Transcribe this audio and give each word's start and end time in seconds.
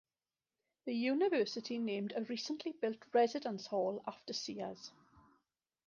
The 0.85 0.95
University 0.95 1.77
named 1.77 2.13
a 2.15 2.23
recently 2.23 2.71
built 2.71 2.97
residence 3.13 3.67
hall 3.67 4.03
after 4.07 4.33
Sears. 4.33 4.89